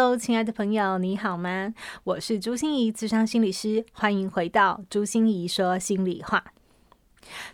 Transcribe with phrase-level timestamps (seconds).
[0.00, 1.74] Hello，亲爱的朋友，你好吗？
[2.04, 6.44] 我是朱心怡，智商心理师，欢迎回到朱心怡说心里话。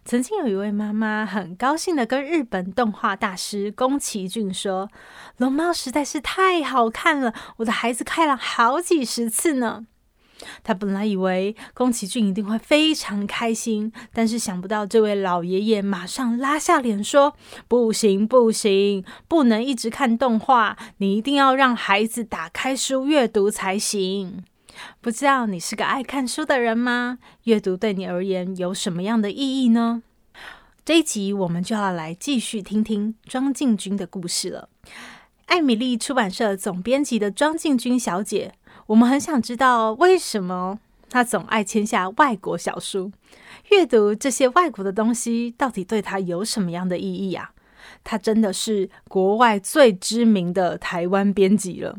[0.05, 4.91] 曾经有一位妈妈很高兴的跟日本动画大师宫崎骏说
[5.39, 9.87] ：“龙猫实在是太好看了，我的孩子看了好几十次呢。”
[10.63, 17.37] 他本来以为宫崎骏一定会非常开心，但是想不到这位老爷爷马上拉下脸说
[17.69, 24.45] ：“不行，不行，不能一直看动画，你一定要让孩子打开书阅读才行。”
[25.01, 27.19] 不知道你是个爱看书的人吗？
[27.45, 30.03] 阅读对你而言有什么样的意义呢？
[30.85, 34.69] 这一集我们就要来继续听听庄敬君的故事了。
[35.47, 38.55] 艾米丽出版社总编辑的庄敬君小姐。
[38.87, 43.11] 我们很想知道为什么他总爱签下外国小书，
[43.71, 47.53] 阅读这些外国的东西到底对他有什么样的意义啊？
[48.03, 51.97] 他真的是国外最知名的台湾编辑了。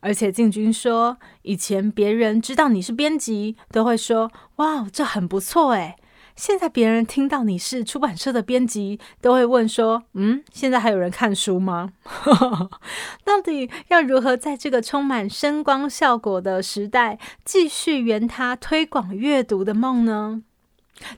[0.00, 5.96] 而且敬君说，以前别人知道你是编辑，都会说：“哇，这很不错诶。”
[6.36, 11.92] 现在别人听到你是出版社的编辑，都会问说：“嗯，现在还有人看书吗？
[13.24, 20.42] 到底要如何在这个充满声光效果的时代，继续圆他推广阅读的梦呢？”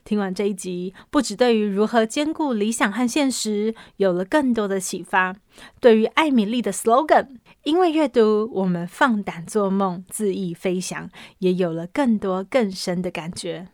[0.03, 5.35] 听完这一集，不止对于如何兼顾理想和现实有了更多的启发，
[5.79, 7.27] 对于艾米丽的 slogan“
[7.63, 11.09] 因为阅读，我们放胆做梦，恣意飞翔”
[11.39, 13.67] 也有了更多更深的感觉。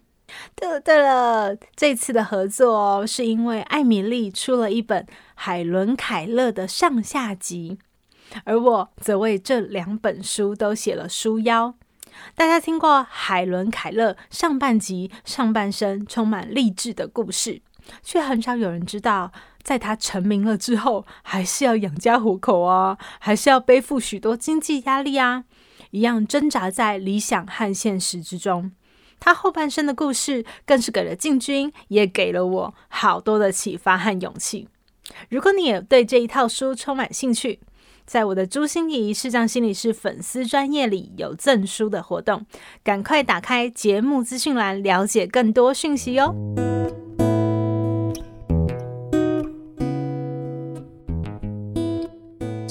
[0.56, 7.78] 对了对了，这次的合作哦，是因为艾米丽出了一本海伦凯勒的上下集，
[8.44, 11.76] 而我则为这两本书都写了书腰。
[12.34, 17.62] 大家听过海伦凯勒上半集上半生充满励志的故事，
[18.02, 25.44] 却很少有人知道，在他成名了之后，还是要养家糊口啊，还是要背负许多经济压力啊，
[25.92, 28.72] 一样挣扎在理想和现实之中。
[29.20, 34.68] 他后半生的故事，更是给了进军，也给了我好多的启发和勇气。
[35.30, 37.60] 如果你也对这一套书充满兴趣，
[38.06, 42.46] 在我的朱心仪视障心理师粉丝专业里有赠书的活动，
[42.84, 46.36] 赶快打开节目资讯栏，了解更多讯息哟。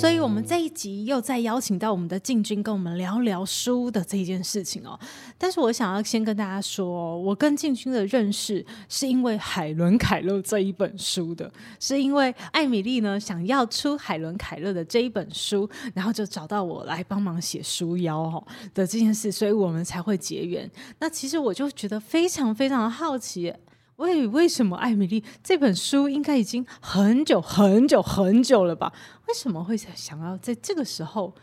[0.04, 5.00] 所以，我们这一集又再邀请到我们的敬君跟我们聊聊书的这件事情哦。
[5.38, 11.50] 但是我想要先跟大家说，我跟敬君的认识是因为海伦凯勒这一本书的，
[11.81, 20.70] 是因为艾米丽呢想要出海伦凯勒的这一本书，然后就找到我来帮忙写书腰哦的这件事，所以我们才会结缘。
[20.98, 23.50] 那其实我就觉得非常非常的好奇。
[23.97, 25.22] 为为什么艾米丽？
[25.43, 28.93] 这本书应该已经很久很久很久了吧？
[29.28, 31.34] 为什么会想要在这个时候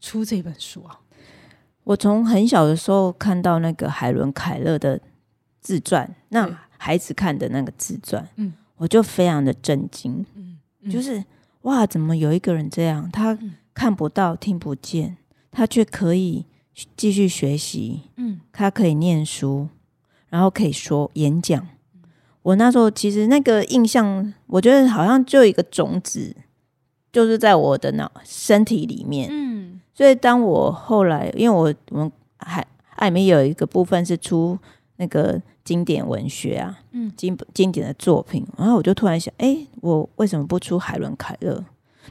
[0.00, 1.00] 出这本书啊？
[1.84, 5.00] 我从很小的时候看到那个海伦凯勒的
[5.60, 11.24] 自传，那孩子看的那个自传，嗯，我就非常的震惊，嗯，嗯，就是
[11.62, 13.10] 哇，怎么有一个人这样？
[13.10, 13.36] 他
[13.72, 15.16] 看不到、听不见，
[15.50, 16.44] 他却可以
[16.94, 19.68] 继续学习，嗯，他可以念书，
[20.28, 21.66] 然后可以说演讲。
[22.42, 26.34] 我那时候其实那个印象，我觉得好像就一个种子，
[27.12, 29.28] 就是在我的脑身体里面。
[29.30, 32.66] 嗯，所以当我后来，因为我我们还
[32.96, 34.58] 艾米有一个部分是出
[34.96, 41.62] 那个经典文学啊，嗯，经经典的作品，然后我就突然想，哎，我为什么不出海伦凯勒？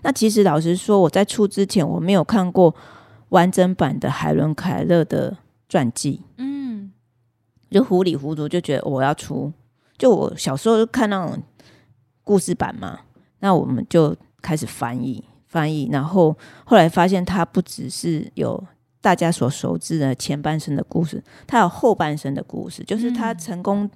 [0.04, 2.76] 那其实老实说，我在出之前我没有看过
[3.30, 5.36] 完整版的海伦凯勒的
[5.68, 6.92] 传记，嗯，
[7.72, 9.52] 就糊里糊涂就觉得我要出。
[9.98, 11.42] 就我小时候就看那种
[12.24, 13.00] 故事版嘛，
[13.40, 16.36] 那我们就开始翻译翻译，然后
[16.66, 18.62] 后来发现它不只是有
[19.02, 23.90] 大家所熟知的前半生的故事，它有后半生的故事，就是他成功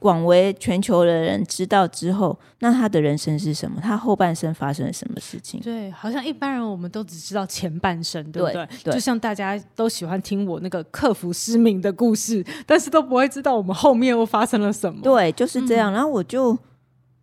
[0.00, 3.78] 广为全球的人知道之后，那他的人生是什么？
[3.80, 5.60] 他后半生发生了什么事情？
[5.60, 8.66] 对，好像一般人我们都只知道前半生，对不对？
[8.92, 15.02] 就像大家都喜欢听我那个克服失明的故事，但是都不会知道我们后面又发生了什么。
[15.02, 15.92] 对，就是这样。
[15.92, 16.56] 嗯、然后我就，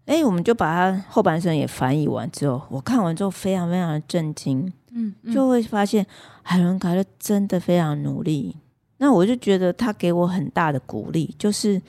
[0.06, 4.72] 哎，我们就把他后半生也翻译完之后，我看完之后非常非常的震惊。
[4.92, 6.06] 嗯，嗯，就会发现
[6.44, 8.56] 海伦凯勒真的非常努力，
[8.98, 11.82] 那我就觉得他给我很大的鼓励，就是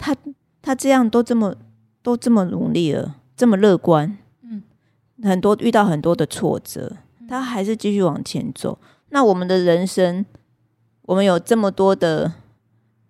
[0.00, 0.16] 他
[0.62, 1.54] 他这样都这么
[2.02, 4.62] 都这么努力了，这么乐观，嗯，
[5.22, 6.96] 很多遇到很多的挫折，
[7.28, 8.78] 他还是继续往前走。
[9.10, 10.24] 那我们的人生，
[11.02, 12.32] 我们有这么多的，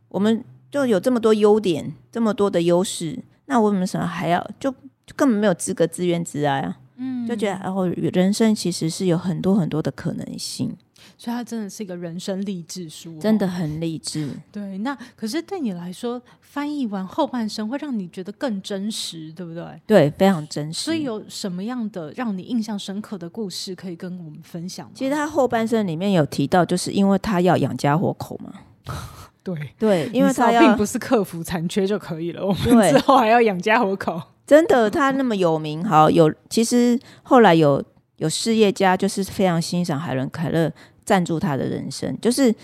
[0.08, 4.70] 我们就有这么多优点，这么多的优势，那我们什么还要就，
[5.06, 6.78] 就根本没有资格自怨自艾啊？
[6.96, 10.76] 嗯，就觉得然后人生其实是有很多很多的可能性。
[11.16, 14.30] 所以它真的是一个人生励志书，哦，真的很励志。
[14.50, 19.64] 对，那可是对你来说，翻译完后半生会让你觉得更真实，对不对？
[19.86, 20.84] 对，非常真实。
[20.84, 24.90] 所以有什么样的让你印象深刻的故事可以跟我们分享？
[24.94, 28.52] 其实他后半生里面有提到，就是因为他要养家活口嘛。
[29.42, 34.20] 对对，因为他并不是克服残缺就可以了，我们之后还要养家活口。
[34.46, 37.82] 真的，他那么有名，好有，其实后来有
[38.20, 40.72] 有事业家就是非常欣赏海伦凯勒。
[41.02, 42.54] 赞助他的人生，就是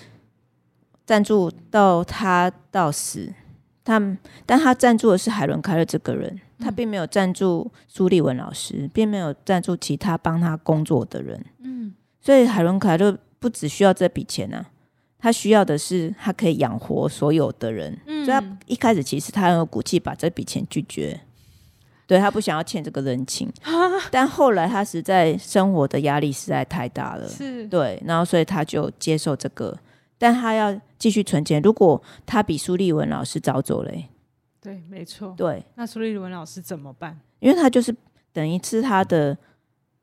[1.04, 3.34] 赞助到他到死。
[3.82, 4.00] 他，
[4.44, 11.44] 但他赞助的是海伦凯勒这个人，他并没有赞助苏立文老师，并没有赞助其他帮他工作的人。
[11.58, 14.70] 嗯，所以海伦凯勒不只需要这笔钱啊，
[15.18, 17.98] 他需要的是他可以养活所有的人。
[18.06, 21.20] 嗯，所以他一开始其实他很有骨气把这笔钱拒绝。
[22.06, 23.52] 对，他不想要欠这个人情，
[24.12, 29.76] 但后来他实在生活的压力实在太大了，是对，然后所以他就接受这个，
[30.16, 31.60] 但他要继续存钱。
[31.60, 33.90] 如果他比苏立文老师早走了，
[34.60, 37.18] 对，没错，对，那苏立文老师怎么办？
[37.40, 37.94] 因为他就是
[38.32, 39.36] 等于是他的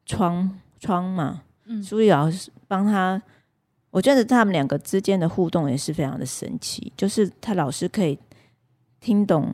[0.05, 3.21] 窗窗嘛，嗯，苏丽老师帮他，
[3.91, 8.19] 我觉得他们两个之间的互动也是非常的神奇，就是他老师可以
[8.99, 9.53] 听懂。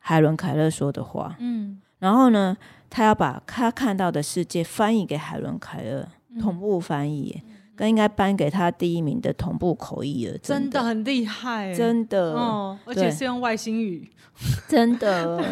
[0.00, 2.56] 海伦凯勒说的话，嗯，然后呢，
[2.88, 7.40] 他要把他看到的世界翻译给海伦凯勒，嗯、同步翻译，
[7.76, 14.10] 更、嗯、应该颁给他第一名的同步口译了，真的，很厉害，真的，哦，而且是用外星语，
[14.66, 15.44] 真的。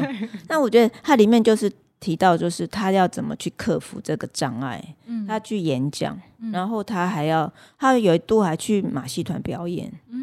[0.49, 1.71] 那我觉得他里面就是
[2.01, 10.18] 提到，就是他要怎么去克服这个障碍，嗯，他去演讲，嗯、然后他还要，他有一度还去马戏团表演，嗯，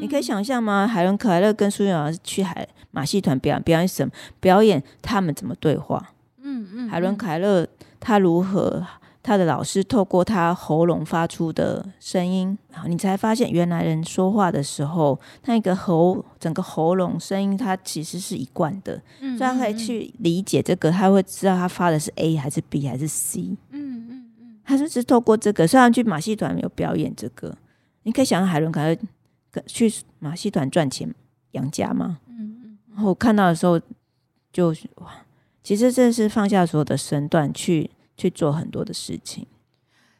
[0.00, 0.86] 你可以想象吗？
[0.86, 2.66] 海伦凯勒跟苏玉老师去海。
[2.90, 4.12] 马戏团表演表演什么？
[4.38, 6.12] 表演他们怎么对话？
[6.42, 6.88] 嗯嗯。
[6.88, 7.66] 海伦凯勒
[7.98, 8.86] 他如何？
[9.26, 19.00] 他的老师透过他喉咙发出的声音，然后你才发现原来人说话的时候，那个喉整个喉咙声音，它其实是一贯的。
[19.22, 23.56] 嗯，所以他可以去理解这个，他会知道他发的是 A 还是 B 还是 C。
[23.70, 24.56] 嗯嗯嗯。
[24.62, 27.56] 他就是透过这个，虽然去马戏团没有表演这个，
[28.02, 29.00] 你可以想象海伦凯勒
[29.66, 31.14] 去马戏团赚钱
[31.52, 32.20] 养家嘛。
[32.28, 32.78] 嗯嗯。
[32.90, 33.80] 然后看到的时候
[34.52, 35.24] 就哇，
[35.62, 39.46] 其实这是放下所有的身段去去做很多的事情。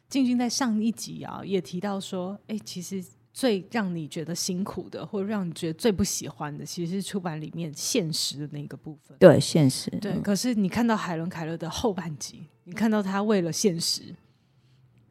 [0.07, 3.03] 静君在上一集啊也提到说，哎，其实
[3.33, 9.17] 最让你觉得辛苦的，或者让你觉得最不喜欢的，其实是出版里面现实的那个部分。
[9.19, 9.89] 对，现实。
[9.99, 14.15] 对，嗯、可是你看到海伦凯勒的后半集，你看到他为了现实，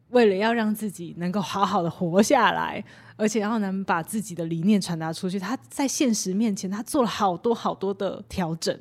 [0.09, 2.83] 为了要让自己能够好好的活下来。
[3.17, 8.77] 而且要能把自己的理念传达出去，他在现实面前，他做了好多好多的调整。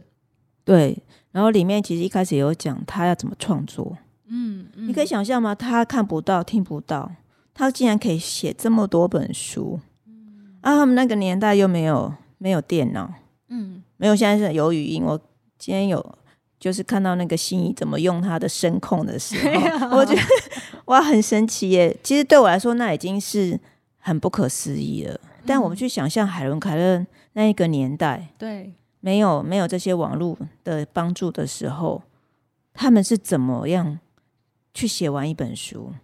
[0.64, 0.98] 对，
[1.30, 3.96] 然后里面其实一开始有讲他要怎么创作。
[4.26, 5.54] 嗯，嗯，你可以想象吗？
[5.54, 7.12] 他看不到、听不到，
[7.52, 9.78] 他竟然可以写这么多本书。
[10.06, 13.12] 嗯，啊，他们那个年代又没有没有电脑，
[13.48, 15.04] 嗯，没有现在是有语音。
[15.04, 15.20] 我
[15.58, 16.18] 今天有
[16.58, 19.36] 就是看到那个心仪怎么用他的声控的时
[19.78, 20.22] 候， 我觉得
[20.86, 21.96] 哇，很神奇耶。
[22.02, 23.60] 其实对我来说，那已经是。
[24.06, 32.02] 很不可思议了，但我们去想象海伦凯勒那一个年代，对，没有没有这些网络的帮助的时候，
[32.74, 33.98] 他们是怎么样
[34.74, 35.94] 去写完一本书？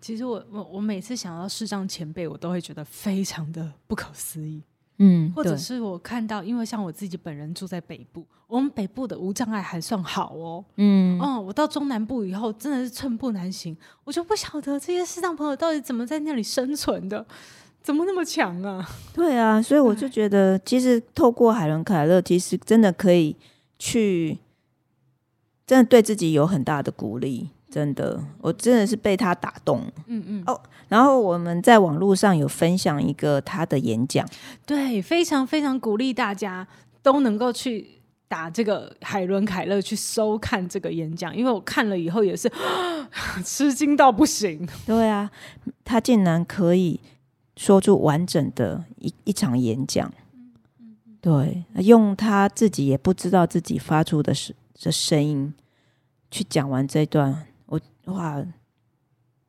[0.00, 4.62] 其实我我我每次想到视障前辈，我都会觉得非常的不可思议。
[4.98, 10.64] 嗯，或者是我看到，因为像我自己本人住在北部，我们北部的无障碍还算好哦。
[10.76, 17.26] 嗯，哦，我到中南部以后真的是寸步难行，我就不晓得这些视障朋友到底怎么在那里生存的，
[17.82, 18.88] 怎么那么强啊？
[19.12, 23.36] 对啊，所以我就觉得，其实透过海伦凯勒，其实真的可以
[23.78, 24.38] 去，
[25.66, 27.50] 真的对自己有很大的鼓励。
[27.70, 29.82] 真的，我真的是被他打动。
[30.06, 30.42] 嗯嗯。
[30.46, 30.58] 哦，
[30.88, 34.26] 然后我们在网络上有分享一个他的演讲，
[34.64, 36.66] 对，非常非常鼓励大家
[37.02, 37.86] 都能够去
[38.28, 42.50] 打这个海伦凯勒去收看这个演讲，因为我看了以后也是
[43.44, 44.66] 吃惊到不行。
[44.86, 45.30] 对啊，
[45.84, 47.00] 他竟然可以
[47.56, 50.10] 说出完整的一一场演讲。
[51.20, 55.52] 对，用他自己也不知道自己发出的声的声音
[56.30, 57.44] 去讲完这段。
[58.06, 58.44] 哇！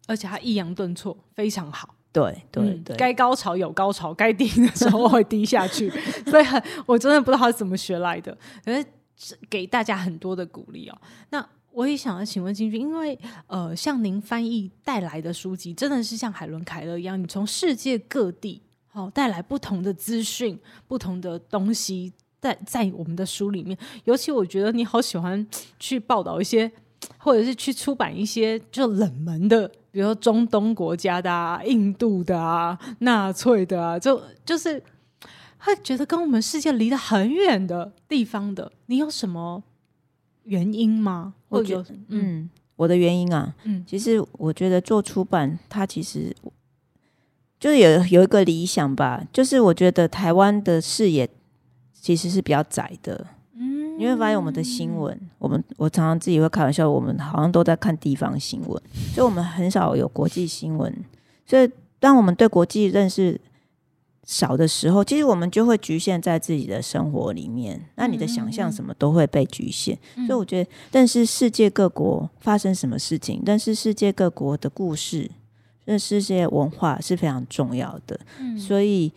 [0.07, 5.89] 而且他抑扬顿挫非常好，对对对，该、嗯、高潮有高潮，该低的时候会低下去，
[6.25, 10.97] 所以很我真的不知道他是怎么学来的，可是给大家很多的鼓励哦。
[11.29, 22.13] 那我也想要请问金君，因为呃，像您翻译带来的书籍，真的是像海伦凯勒一样，你从世界各地好、哦、带来不同的资讯、不同的东西。
[22.39, 25.45] 在在我们的书里面，尤其我觉得你好喜欢
[25.79, 26.71] 去报道一些，
[27.17, 34.81] 或者是去出版一些就冷门的，比如说中东国家的啊、印度的啊、纳粹的啊，就就是
[35.57, 39.63] 会觉得跟我们世界离得很远的地方的，你有什么
[40.43, 41.33] 原因吗？
[41.49, 46.35] 我觉得，嗯，嗯，我的原因啊，嗯，其实我觉得做出版，它其实
[47.59, 51.29] 就是有有一个理想吧，就是我觉得台湾的视野。
[51.99, 58.81] 其实是比较窄的，嗯，你会发现我们的新闻，我们我常常自己会开玩笑，我们好像都在看地方新闻，
[59.13, 60.93] 所以我们很少有国际新闻。
[61.45, 63.39] 所以当我们对国际认识
[64.23, 69.97] 少的时候，其实我们就会局限在自己的生活里面，那你的想象什么都会被局限。
[70.25, 75.29] 所以我觉得但是世界各国发生什么事情，但是世界各国的故事，
[75.85, 78.19] 认识世界文化是非常重要的。
[78.57, 79.13] 所以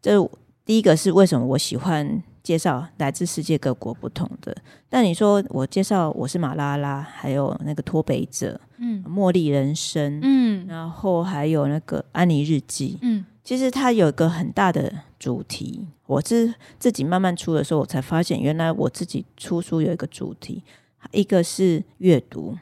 [0.00, 0.28] 这。
[0.68, 4.56] 第一个是为什么我喜欢介绍来自世界各国不同的？
[4.88, 15.86] 但你说我介绍我是马拉拉，还有那个脱北者，嗯，茉莉人生，嗯，然后还有那个安妮日记，嗯，其实它有一个很大的主题。
[16.06, 20.64] 我是自己慢慢出的时候，我才发现原来我自己出书有一个主题，
[21.12, 22.56] 一个是阅读。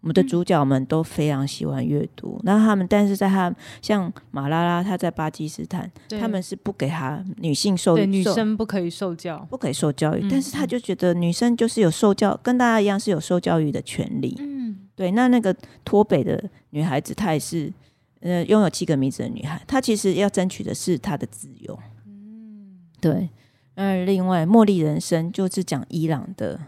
[0.00, 14.34] 我们的主角们都非常喜欢阅读，那、嗯、他们，但是在他像马拉拉，他在巴基斯坦，他们是不给他女性受，女生不可以受教，不可以受教育，嗯、但是他就觉得女生就是有受教，跟大家一样是有受教育的权利。
[14.38, 15.10] 嗯，对。
[15.10, 15.54] 那那个
[15.84, 17.70] 脱北的女孩子，她也是
[18.20, 21.78] 呃拥有七个名字的女孩，她其实要争取的是她的自由。
[22.06, 23.28] 嗯，对。
[23.74, 26.58] 那另外，茉莉人生就是讲伊朗的。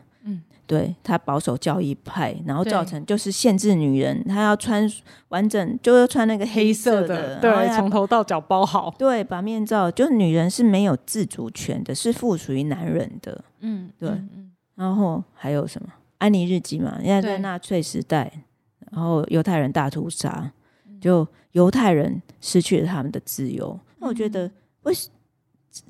[0.73, 4.91] 对，他保守教义派，然后造成就是限制女人，她要穿
[5.29, 8.95] 完整，就要穿那个黑色的，色的对，从头到脚包好。
[8.99, 13.45] 对，把面罩，就是女人是没有自主权的，是附属于男人的。
[13.61, 14.09] 嗯，对。
[14.09, 15.89] 嗯、然后还有什么？
[16.17, 18.33] 安妮日记嘛，因为在纳粹时代，
[18.91, 20.51] 然后犹太人大屠杀，
[20.99, 23.79] 就犹太人失去了他们的自由。
[23.99, 24.51] 那、嗯、我觉得
[24.85, 25.11] 为什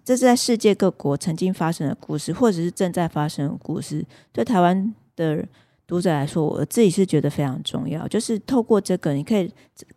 [0.04, 4.04] 这是在世界各国曾经发生的故事，或者是正在发生的故事。
[4.32, 5.46] 对台湾的
[5.86, 8.06] 读者来说，我自己是觉得非常重要。
[8.06, 9.52] 就是透过这个，你可以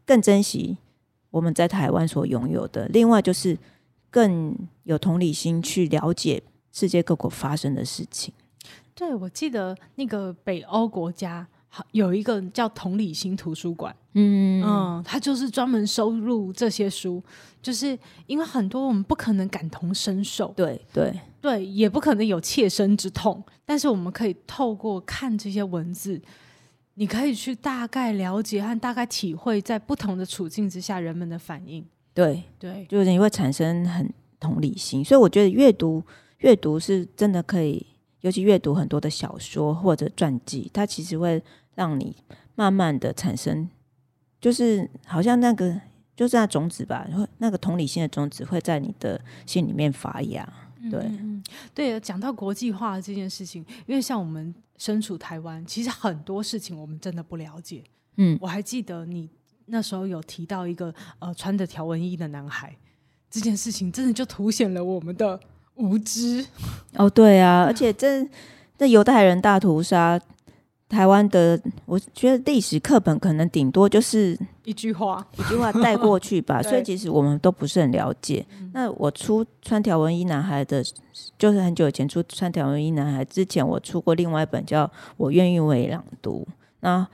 [0.06, 0.78] 更珍惜
[1.30, 2.88] 我们在台湾所拥有的。
[2.88, 3.58] 另外，就是
[4.10, 8.34] 更有同理心去了解世界各国发生的事情。
[8.94, 11.48] 对，我记得那个北欧国家。
[11.92, 14.64] 有一个叫同理心图书馆，嗯。
[14.64, 17.24] 嗯，它就是专门收录这些书，
[17.62, 21.14] 就是因为很多我们不可能感同身受，对对。
[21.42, 26.20] 对，也不可能有切身之痛，但是我们可以透过看这些文字，
[26.96, 32.42] 你可以去大概了解和大概体会在不同的处境之下人们的反应，对。
[32.58, 36.04] 对，就是你会产生很同理心，所以我觉得阅读
[36.40, 37.86] 阅读是真的可以，
[38.22, 41.44] 尤其阅读很多的小说或者传记，它其实会。
[41.76, 42.16] 让你
[42.56, 43.70] 慢慢的产生，
[44.42, 45.80] 就是好像那个
[46.16, 50.48] 就是那种子吧，那个同理心的种子会在你的心里面发芽。
[50.90, 57.84] 对，嗯、对，讲到国际化这件事情，因为像我们身处台湾，其实很多事情我们真的不了解。
[58.18, 59.30] 嗯，我还记得你
[59.66, 62.76] 那时候有提到一个呃穿着条纹衣的男孩，
[63.30, 65.40] 这件事情真的就凸显了我们的
[65.74, 66.46] 无知。
[66.94, 68.26] 哦，对啊，而且这
[68.78, 70.22] 这犹太人大屠杀。
[70.88, 76.62] 台湾的，我觉得历史课本可能顶多就是一句话，一句话带过去吧。
[76.64, 78.46] 所以其实我们都不是很了解。
[78.72, 80.84] 那我出穿条纹衣男孩的，
[81.40, 84.86] 就是很久以前出穿条纹衣男孩之前，我出过另外一本叫
[85.18, 86.48] 《我愿意为朗读》。
[86.82, 87.06] 那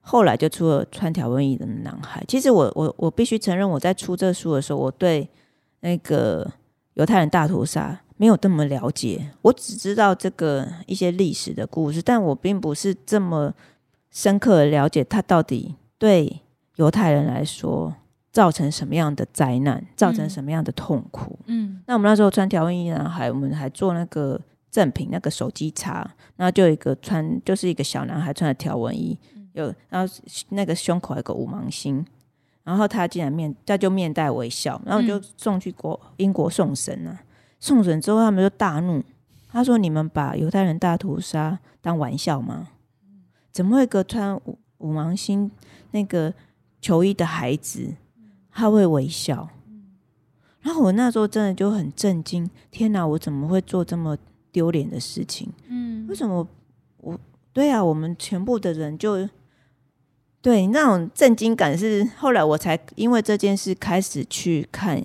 [0.00, 2.24] 后来就出了穿条纹衣的男孩。
[2.26, 5.28] 其实我我我必须承认，我在出这书的时候，我对
[5.80, 6.50] 那个
[6.94, 8.00] 犹太人大屠杀。
[8.18, 13.54] 没有这么了解，我只知道这个一些历史的故事，但我并不是这么
[14.10, 16.42] 深刻的了解它到底对
[16.76, 17.94] 犹太人来说
[18.32, 21.38] 造成什么样的灾难，造成什么样的痛苦。
[21.46, 29.16] 嗯，那我们那时候穿条纹衣男孩，我们还做那个赠品，那个手机插，然后就有一个穿，就是一个小男孩穿的条纹衣，
[29.52, 30.14] 有然后
[30.48, 32.04] 那个胸口有个五芒星，
[32.64, 37.20] 然后他竟然面他就面带微笑，然后就送去国英国送神了。
[37.60, 39.02] 送审之后，他们就大怒。
[39.50, 42.68] 他说：“你们把犹太人大屠杀当玩笑吗？
[43.50, 45.50] 怎么会一个穿五五芒星
[45.92, 46.32] 那个
[46.80, 47.94] 球衣的孩子，
[48.52, 49.48] 他会微笑。
[50.60, 54.16] 然后我那时候真的就很震惊，天哪，我怎么会做这么
[54.52, 55.50] 丢脸的事情？
[55.66, 56.46] 嗯，为什么，
[56.98, 57.18] 我
[57.52, 59.26] 对啊，我们全部的人就
[60.42, 65.02] 对那种震惊感是后来我才因为这件事开始去看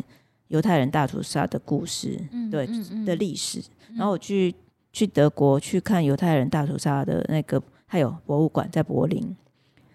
[0.47, 3.61] 犹太人大屠杀的故事，嗯、对、嗯嗯、的历史。
[3.95, 4.53] 然后我去
[4.91, 9.35] 去德国去看犹太人大屠杀的那个，还有博物馆在柏林，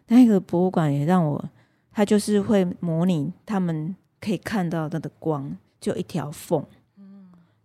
[0.08, 1.44] 那个博物馆也让我，
[1.92, 3.94] 他就是会模拟他们。
[4.20, 6.60] 可以看到那个光，就一条缝，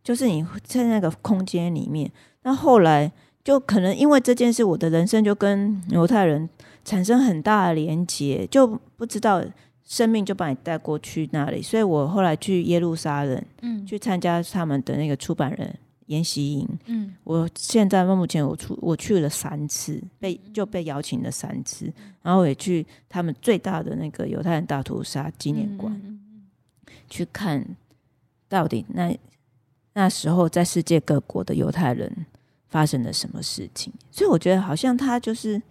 [0.03, 2.11] 就是你在那个空间里面。
[2.43, 3.11] 那后来
[3.43, 6.47] 就可能因为这件事，我的人生就跟犹太人
[6.85, 9.43] 产生很大的连结，就不知道
[9.85, 11.61] 生命就把你带过去那里。
[11.61, 25.93] 所以我后来去耶路撒冷，嗯，去参加他们的那个出版人研习营，嗯，我现在目前我出我去了三次，被就被邀请了三次，然后我也去他们最大的那个犹太人大屠杀纪念馆。
[26.03, 26.19] 嗯。
[27.09, 27.63] 去看
[28.49, 29.15] 到底那
[29.93, 32.25] 那时候在世界各国的犹太人
[32.67, 35.61] 发生了什么事情，所以我觉得好像他就是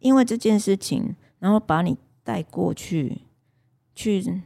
[0.00, 3.22] 因为这件事情，然后把你带过去，
[3.96, 4.42] 去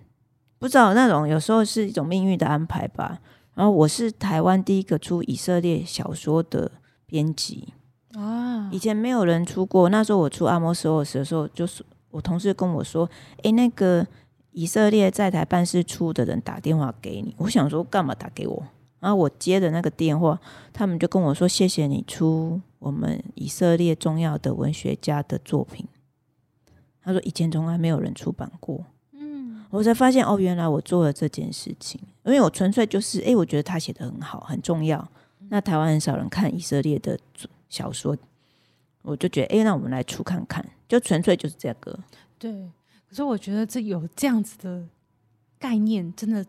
[0.58, 3.20] 不知道那种有时候是一种命运的安排吧。
[3.54, 6.72] 然后我是台湾第一个出以色列小说的
[7.04, 7.74] 编辑
[8.14, 9.90] 啊，以前没有人出过。
[9.90, 13.10] 那时候我出阿摩斯的时候，就是我同事跟我说
[13.42, 14.06] ：“诶，那个。”
[14.52, 18.66] 以色列在台办事处的人打电话给你，我想说干嘛打给我？
[18.98, 20.40] 然后我接的那个电话，
[20.72, 25.86] 他们就跟我说：“谢谢你出我们以色列重要的文学家的作品。”
[27.00, 28.84] 他说：“以前从来没有人出版过。”
[29.70, 35.06] 嗯，我才发现哦，原来我做了这件事情，因为我纯粹就是哎，我觉得他写的很好，很重要。
[35.48, 37.18] 那台湾很少人看以色列的
[37.68, 38.16] 小说，
[39.02, 41.98] 我就觉得哎，那我们来出看看，就纯粹就是这个。
[42.38, 42.70] 对。
[43.08, 44.84] 可是我觉得这有这样子的
[45.60, 46.44] 概念，真的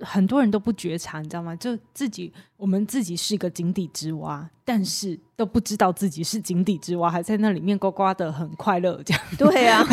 [0.00, 1.54] 很多人都不觉察，你知道吗？
[1.56, 9.22] 就自己，我们自己是一个井底之蛙，但是都不知道自己是井底之蛙，还在那里面呱呱的很快乐，这样。
[9.38, 9.86] 对呀、啊。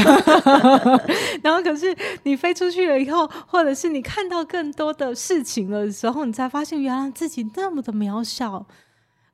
[1.44, 8.66] 然后可是你飞出去了以后，或者是你看到更多的事情的时候，你才发现原来自己那么的渺小，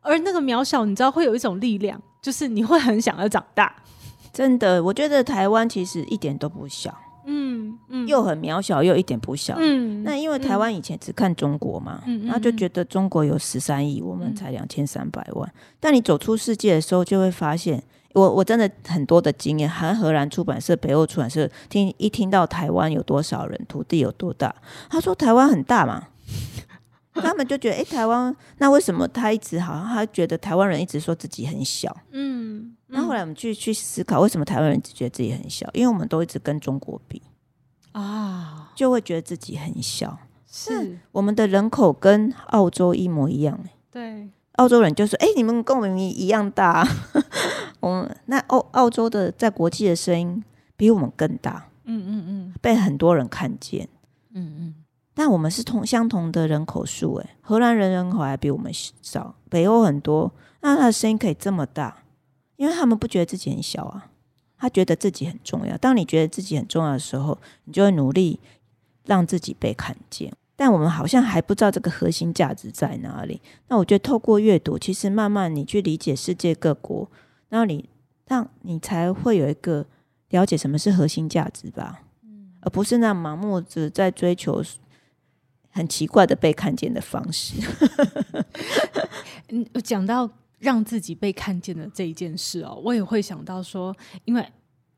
[0.02, 3.76] 而那个渺小，你知道会有一种力量，就是你会很想要长大。
[4.32, 6.96] 真的，我觉得台湾其实一点都不小，
[7.32, 10.04] 嗯嗯，又很渺小，又一点不小，嗯。
[10.04, 15.54] 那因为台湾以前只看中国嘛，嗯，然后就觉得中国有十三亿，我们才两千三百万。
[15.80, 17.82] 但你走出世界的时候，就会发现，
[18.14, 24.56] 我我真的很多的经验，韩荷兰出版社、北欧出版社听一听到台湾有多少人，土地有多大，
[24.90, 26.08] 他说台湾很大嘛。
[27.22, 35.70] 他们就觉得，哎、欸，台湾那为什么他一直好像他觉得台湾人一直说自己很小，嗯，那后后来我们去去思考，为什么台湾人只觉得自己很小？
[35.74, 37.22] 因为我们都一直跟中国比
[37.94, 40.20] 啊，就会觉得自己很小。
[40.52, 41.00] 是。
[41.12, 43.60] 我们的人口跟澳洲一模一样，
[43.92, 46.88] 对，澳洲人就说，哎、欸，你们跟我们一样大，
[47.82, 50.44] 我们那澳澳洲的在国际的声音
[50.78, 53.90] 比我们更大，嗯嗯嗯，被很多人看见，
[54.34, 54.76] 嗯嗯。
[55.20, 62.04] 但我们是同相同的人口数，诶，荷兰人人口还比我们少，北欧很多，那他的声音可以这么大，
[62.56, 64.12] 因为他们不觉得自己很小啊，
[64.58, 65.76] 他觉得自己很重要。
[65.76, 68.40] 当你觉得自己很重要的时候，你就会努力
[69.08, 70.32] 让自己被看见。
[70.56, 73.42] 但我们好像还不知道这个核心价值在哪里。
[73.68, 77.12] 那我觉得透过阅读，其实慢慢你去理解世界各国，
[77.50, 77.90] 然后你
[78.26, 79.86] 让你才会有一个
[80.30, 82.04] 了解什么是核心价值吧，
[82.62, 84.64] 而不是那盲目只在追求。
[85.70, 87.56] 很奇怪的被看见的方式。
[89.50, 90.30] 嗯，讲到
[90.60, 94.46] 让自己被看见的这一件事哦，我也会想到说，因为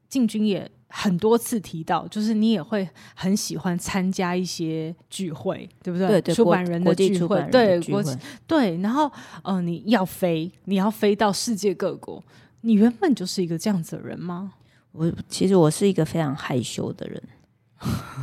[0.10, 6.08] 进军也很多次提到，就是你也会很喜欢参加一些聚会，对不对？
[6.08, 8.04] 对，对出版人的聚会，对，国
[8.46, 8.78] 对。
[8.80, 9.10] 然后，
[9.44, 12.22] 呃，你要飞，你要飞到世界各国。
[12.64, 14.54] 你原本就是一个这样子的人吗？
[14.92, 17.24] 我其实我是一个非常害羞的人。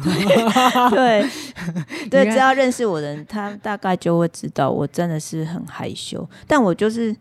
[0.04, 0.14] 对
[2.08, 7.14] 对对，只要认识我的人，他大概就会知道我真的是很害羞，但我就是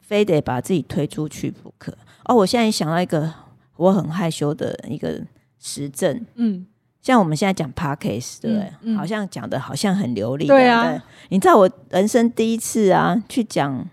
[0.00, 1.92] 非得把自己推出去不可。
[2.24, 3.32] 哦，我现在想到一个
[3.76, 5.20] 我很害羞的一个
[5.58, 6.64] 实证，嗯，
[7.00, 8.72] 像我们现在讲 Podcast，对不对？
[8.82, 11.00] 嗯嗯、好像讲的好像很流利，对啊对。
[11.30, 13.84] 你知道我人生第一次啊，去讲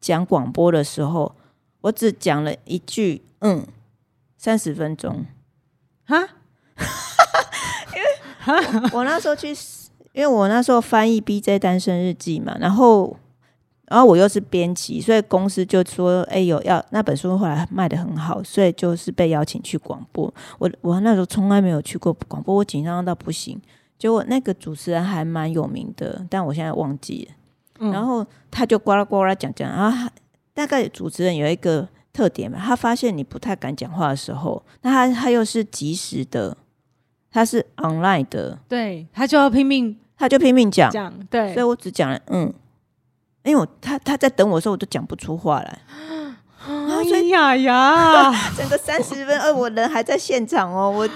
[0.00, 1.34] 讲广播的时候，
[1.80, 3.66] 我只讲了一句，嗯，
[4.36, 5.24] 三十分钟，
[6.04, 6.28] 哈。
[8.92, 9.48] 我，我那时候去，
[10.12, 13.16] 因为我那时候翻译《BJ 单身日记》嘛，然后
[13.86, 20.32] 然后我又是编辑，所以公司就说：“哎，有要那本书后来卖的很好，所以就是被邀请去广播。
[20.58, 23.60] 我我那时候从来没有去过广播，我紧张到不行。
[23.98, 27.34] 结果那个主持人还蛮有名的，但我现在忘记了。
[27.80, 30.10] 嗯、然后他就呱啦呱啦讲讲，然后
[30.52, 36.56] 大概主持人有一个特点嘛，他发现你不太敢讲话的时候，那他他又是及时的，
[37.30, 42.52] 他是 online 的，对，他就要拼命，他就拼命讲讲，对，所以我只讲了嗯。
[43.44, 45.78] 因为我他他在等我的时候，我都讲不出话来。
[46.60, 48.30] 哎呀呀！
[48.54, 51.08] 整个三十分，呃，我人还在现场哦，我，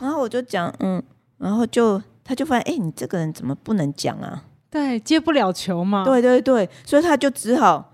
[0.00, 1.02] 然后我就讲嗯，
[1.36, 4.44] 然后就他就发现，哎，你这个人怎么不能讲啊？
[4.70, 6.04] 对，接不了球嘛。
[6.04, 7.92] 对对对，所以他就只好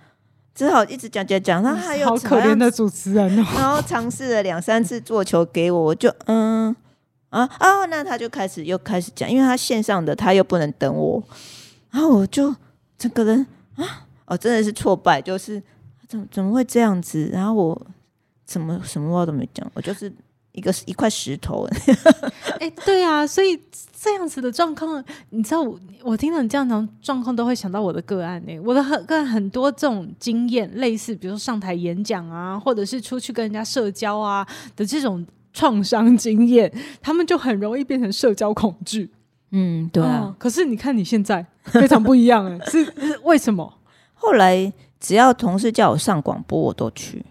[0.54, 3.46] 只好一直讲讲讲，然后他又好可怜的主持人哦。
[3.56, 6.76] 然后尝试了两三次做球给我，我就嗯
[7.30, 11.22] 啊啊，那他就开始又开始讲，因为他线上的他又不能等我，
[11.90, 12.54] 然后我就。
[13.00, 15.62] 整个人啊，哦，真的是挫败，就是
[16.06, 17.30] 怎么怎么会这样子？
[17.32, 17.86] 然后我
[18.46, 20.12] 什么什么话都没讲，我就是
[20.52, 21.66] 一个一块石头。
[22.60, 23.58] 哎、对啊，所以
[23.98, 28.60] 这样子的状况，你知道我，我听到你这样的状况，都会想到我的个案呢。
[28.60, 39.10] 我的很个案很多这种经验，类似比如说上台演讲啊，或者是出去跟人家社交啊的这种创伤经验，他们就很容易变成社交恐惧。
[39.50, 40.36] 嗯，对啊、哦。
[40.38, 43.78] 可是你看你现在非常不一样 哎，是是为什么？
[44.14, 47.24] 后来只要同事叫我上广播，我都去。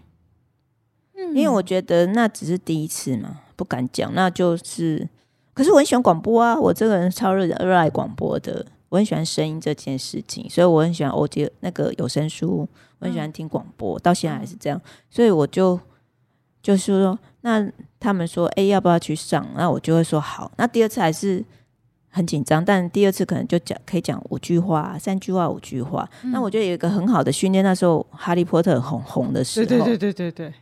[1.14, 4.12] 嗯，因为我觉得那只是第一次嘛，不敢讲。
[4.14, 5.08] 那就是，
[5.54, 14.80] 可是我很喜欢广播啊，我这个人超热热爱广播的，我很喜欢声音这件事情，所以我很喜欢 audio 那个有声书，我很喜欢听广播，嗯、到现在还是这样。
[15.08, 15.78] 所以我就
[16.62, 17.66] 就是说，那
[18.00, 19.46] 他们说，哎，要不要去上？
[19.54, 20.50] 那我就会说好。
[20.56, 21.44] 那第二次还是。
[22.12, 26.10] 很紧张，但第二次可能就讲可以讲五句话、三句话、五句话。
[26.24, 30.54] 嗯、那我觉得有一个很好的训练，那时候《哈利波特》很红的时候，对对对对对对。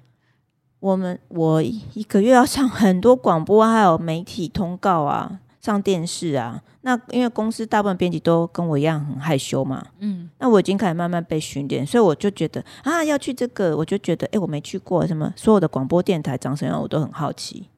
[0.79, 5.41] 我们我一个月要上很多广播，还有媒体通告啊，
[5.73, 6.63] 上电视啊。
[6.81, 17.69] 那因为公司大部分编辑都跟我一样很害羞嘛，嗯，那我已经开始慢慢被训练，所以我就觉得啊，要去这个，我就觉得哎，我没去过什么，所有的广播电台长什么样，我都很好奇，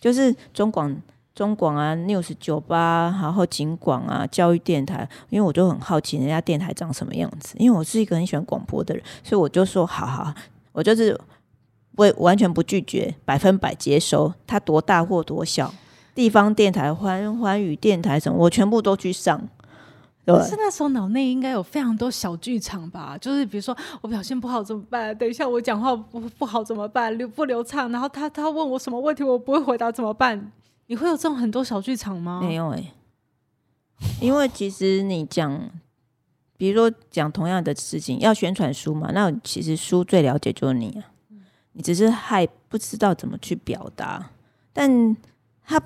[0.00, 0.96] 就是中广。
[1.36, 10.32] 中广啊，News 九八，然后警广啊，教育电台，因为我就很好奇人家电台长什么样子，因为我是一个很喜欢广播的人，所以我就说好好，
[10.72, 11.14] 我就是
[11.96, 15.70] 我完全不拒绝，百分百接收，它多大或多小，
[16.16, 19.38] 地方电台、环环宇电台什么，我全部都去上。
[20.24, 23.16] 对，可是那时候脑内应该有非常多小剧场吧？
[23.18, 25.16] 就是比如说我表现不好怎么办？
[25.16, 27.16] 等一下我讲话不不好怎么办？
[27.18, 27.92] 流不流畅？
[27.92, 30.50] 然后他他问我什么问题，我不会回答怎么办？
[30.86, 32.40] 你会有这种很多小剧场吗？
[32.42, 32.94] 没有哎、欸，
[34.20, 35.70] 因为其实你讲，
[36.56, 41.12] 比如说讲同样的事情，要宣传书嘛，那其实书最了解就是你啊，
[41.72, 44.30] 你只是还不知道怎么去表达，
[44.72, 45.16] 但
[45.64, 45.80] 他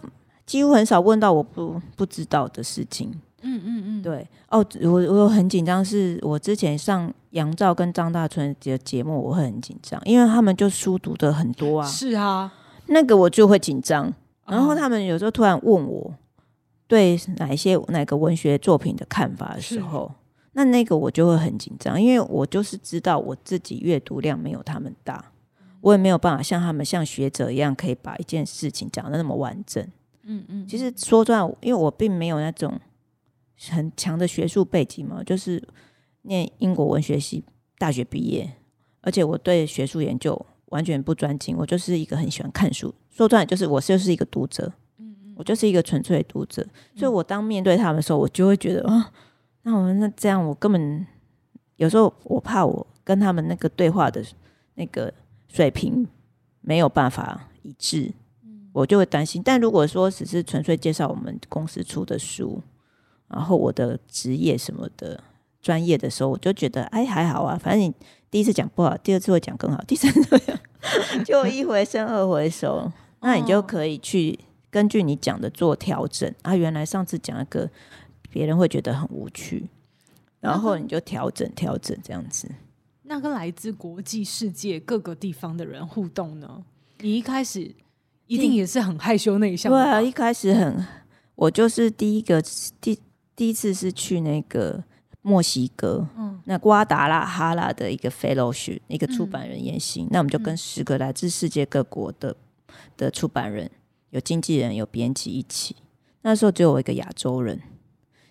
[0.50, 3.08] 几乎很少问到我不不知道的事情。
[3.42, 12.52] 嗯嗯嗯，对哦，我我很紧张，是我之前上杨照跟张大春的节目，我会很紧张，因为他们就书读的很多啊，是啊，
[12.86, 14.12] 那个我就会紧张。
[14.44, 16.12] 然后他们有时候突然问我
[16.88, 20.12] 对哪一些哪个文学作品的看法的时候，
[20.54, 25.26] 那那个我就会很紧张，因为我就是知道我自己阅读量没有他们大，
[25.80, 29.86] 我也没有办法像他们像学者一样可以把一件事情讲的那么完整。
[30.32, 32.78] 嗯嗯，其实说真的，因为我并没有那种
[33.70, 35.60] 很强的学术背景嘛，就是
[36.22, 37.42] 念英国文学系
[37.78, 38.48] 大学毕业，
[39.00, 42.94] 而且我对学术研究完全不专精，我就是一个很喜欢看书。
[43.10, 46.64] 说出来就是我就是一个读者，嗯嗯，我就是一个纯粹的读者，
[46.94, 49.12] 所以我当面对他们的时候，我就会觉得啊，
[49.62, 51.04] 那我那这样，我根本
[51.76, 54.24] 有时候我怕我跟他们那个对话的
[54.74, 55.12] 那个
[55.48, 56.06] 水平
[56.60, 58.12] 没有办法一致，
[58.72, 59.42] 我就会担心。
[59.44, 62.62] 但如果说只是纯粹介绍我们公司出的书，
[63.28, 65.22] 然后我的职业什么的
[65.60, 67.94] 专业的时候，我就觉得哎还好啊，反正你
[68.30, 70.42] 第一次讲不好，第二次会讲更好，第三次会。
[71.26, 74.38] 就一回生二回熟，那你就可以去
[74.70, 76.56] 根据你讲的做调整啊。
[76.56, 77.68] 原来上次讲一个
[78.30, 79.68] 别人会觉得很无趣，
[80.40, 82.50] 然后你就调整调整这样子。
[83.02, 86.64] 那跟来自国际世界各个地方的人互动呢？
[87.00, 87.74] 你一开始
[88.34, 89.70] 一定也是很害羞那一项。
[89.70, 90.86] 对啊，一开始很，
[91.34, 92.42] 我就是第一个
[92.80, 92.98] 第
[93.34, 94.82] 第一次是去那个。
[95.22, 102.34] 墨西哥，嗯，那瓜达拉哈拉的一个 fellowship，一个出版人研习，嗯、那我们就跟十个来自世界各国的
[102.96, 103.70] 的出版人，
[104.12, 105.76] 有经纪人，有编辑一起。
[106.22, 107.60] 那时候只有我一个亚洲人，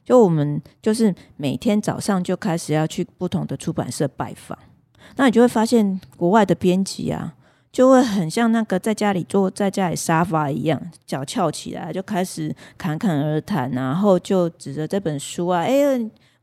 [0.03, 4.57] 就我们就是每天早上就开始要去不同的出版社拜访，
[5.15, 7.35] 那你就会发现国外的编辑啊，
[7.71, 15.73] 就会很像那个在家里坐在家里沙发一样，脚翘起来就开始侃侃而谈，然后就指着这本书啊，哎，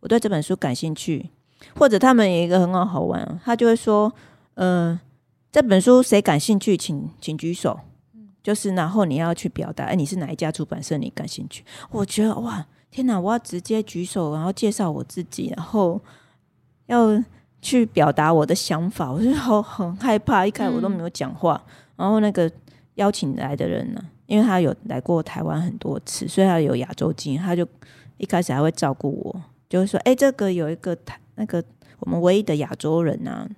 [0.00, 1.30] 我对这本书感兴趣，
[1.74, 4.12] 或者他们有一个很好好玩，他就会说，
[4.54, 5.00] 嗯、呃，
[5.50, 7.78] 这本书谁感兴趣，请请举手，
[8.42, 11.64] 就是然后你要去表达，哎，你是哪一家出版社，你感兴趣？
[11.90, 12.66] 我觉得哇。
[12.88, 13.20] 天哪！
[13.20, 16.00] 我要直接举手，然后介绍我自己，然后
[16.86, 17.08] 要
[17.66, 19.10] 去表达我的想法。
[19.10, 21.60] 我就好很害怕，一开始我都没有讲话。
[21.66, 22.48] 嗯、然后那个
[22.94, 27.66] 邀请来的人呢，因为他有来过台湾很多次，所以他有亚洲经验，他就
[28.18, 31.62] 一开始还会照顾我，就会说：“哎，这个有一个台那个
[31.98, 33.48] 我们唯一的亚洲人啊，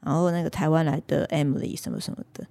[0.00, 2.42] 然后那个台湾来的 Emily 什么什么的。”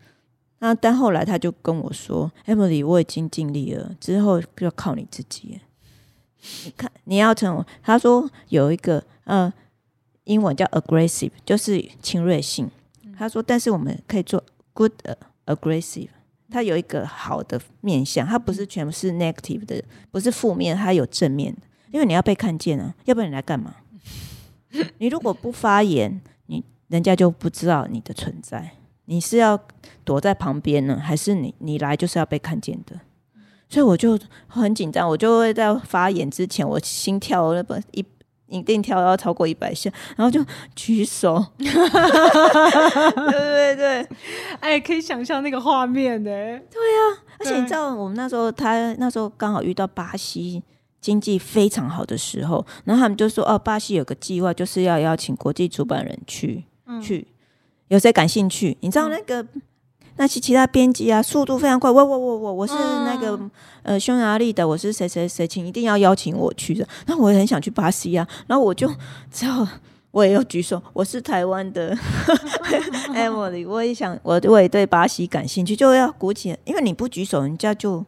[0.62, 5.60] 那但后来他就跟我说：“Emily，我已经尽力了，之后就靠你自己。”
[6.66, 9.52] 你看，你要成，他说有一个呃，
[10.30, 12.70] 英文叫 aggressive，就是侵略性。
[13.18, 14.42] 他说，但是我们可以做
[14.74, 14.94] good
[15.48, 16.10] aggressive，
[16.52, 21.62] 它有一个好的面向，它不是全部是 negative 的，不是负面，它有正面的。
[21.92, 23.76] 因为你要被看见啊，要不然你来干嘛？
[25.00, 28.72] 你如果不发言，你人家就不知道你的存在。
[29.06, 29.60] 你是要
[30.04, 33.00] 躲在旁边呢，还是你你来就是要被看见的？
[33.68, 38.06] 所以我就很紧张，我就会在发言之前，我心跳那不一
[38.50, 40.44] 一定跳要超过一百下，然后就
[40.76, 41.46] 举手。
[41.58, 41.72] 对
[43.32, 44.08] 对对，
[44.60, 46.30] 哎，可以想象那个画面呢。
[46.30, 47.02] 对啊，
[47.40, 50.62] 而且你知道，我们那时候他那时候刚好遇到巴西
[51.00, 57.28] 经济非常好的时候，然后他们就说：“哦，巴西有个计划，就是要邀请国际出版人去、嗯、去，
[57.88, 58.78] 有谁感兴趣？
[58.82, 59.62] 你知道那个？”嗯
[60.20, 61.90] 那其其他编辑啊，速度非常快。
[61.90, 63.52] 我我我我我是那个、嗯、
[63.84, 66.86] 呃匈牙利的，我是谁谁谁，请一定要邀请我去的。
[67.08, 68.28] 那我也很想去巴西啊。
[68.46, 68.92] 然后我就
[69.32, 69.66] 只好
[70.12, 71.96] 我也要举手，我是台湾的
[73.16, 78.06] Emily，我也想我我也对巴西感兴趣，就要鼓起，因为你不举手，人家就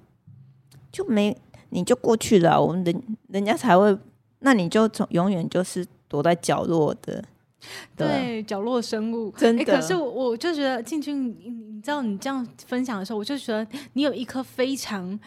[0.91, 1.33] 就没
[1.69, 3.97] 你就过去了，我们人人家才会，
[4.39, 7.23] 那你就从永远就是躲在角落的。
[7.95, 9.63] 对，角落生物真的。
[9.63, 15.19] 可是我我就觉得进去，你你知道，你这样分享的时候，我就觉得你有一颗非常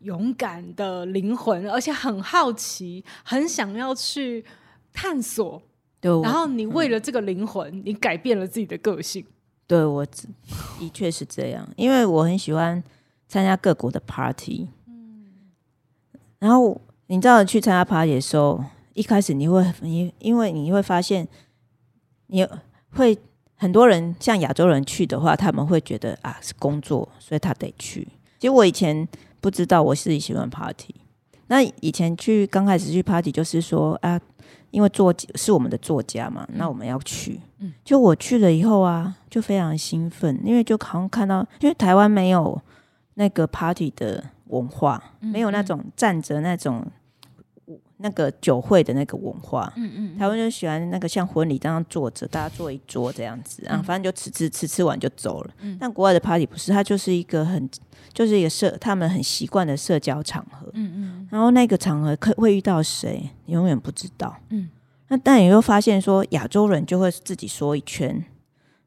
[0.00, 4.44] 勇敢的灵魂，而且很好奇，很想要去
[4.92, 5.62] 探索。
[6.00, 9.24] 对，然后你为了这个灵魂，嗯、你改变了自己的个性。
[9.66, 12.82] 对，我的确是这样，因为我很喜欢
[13.28, 14.68] 参加各国的 party。
[14.88, 15.24] 嗯，
[16.38, 21.28] 然后你知道，去参加 party 的时候，一开始你会你因为你会发现。
[22.32, 22.48] 你
[22.94, 23.16] 会
[23.56, 28.08] 很多人像亚洲人去的话，他们会觉得啊是工作，所以他得去。
[28.38, 29.06] 其实我以前
[29.40, 30.94] 不知道我自己喜欢 party，
[31.48, 34.18] 那以前去刚开始去 party 就是说啊，
[34.70, 37.38] 因为作是我们的作家嘛，那我们要去。
[37.58, 42.58] 嗯，就我去了以后啊，就非常兴奋，因为就好像看到，因为台湾没有
[43.14, 46.84] 那个 party 的文化，没有那种站着那种。
[48.02, 55.54] 那个酒会的那个文化，嗯嗯，台湾就喜欢那个像婚礼这样坐着，大家坐一桌这样子，然后反正就吃吃吃吃完就走了。
[55.60, 57.70] 嗯，但国外的 party 不是，它就是一个很，
[58.12, 60.68] 就是一个社，他们很习惯的社交场合。
[60.74, 64.36] 嗯嗯，然后那个场合可会遇到谁，你永远不知道。
[64.50, 64.68] 嗯，
[65.08, 68.24] 那但你又发现说，亚洲人就会自己说一圈，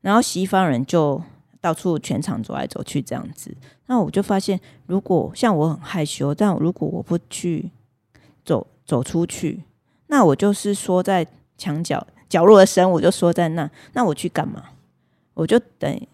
[0.01, 1.21] 然后西方人就
[1.61, 3.55] 到处全场走来走去这样子。
[3.87, 7.71] 那我就发现，如果像我很害羞，但如果我不去
[8.43, 8.67] 走。
[8.85, 9.63] 走出去，
[10.07, 11.25] 那我就是缩在
[11.57, 14.63] 墙角角落的声，我就缩在那，那我去干嘛？
[15.33, 16.07] 我就等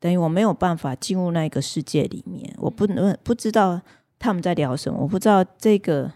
[0.00, 3.80] 等于我没有办法进入那个世界里面，我不能不知道
[4.18, 6.10] 他们在聊什么，我不知道这个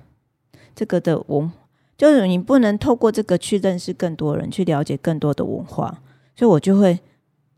[0.74, 1.52] 这个的文，
[1.98, 6.02] 就是你不能透过这个去认识更多人，去了解更多的文化，
[6.34, 6.98] 所以我就会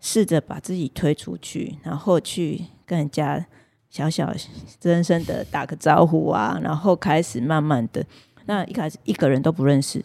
[0.00, 3.46] 试着把自己推出去，然后去跟人家
[3.88, 4.33] 小小
[4.81, 8.05] 真声的打个招呼啊，然后开始慢慢的。
[8.46, 10.05] 那一开始一个人都不认识，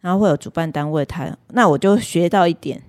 [0.00, 2.82] 然后会有主办单位他，那我就学到一点，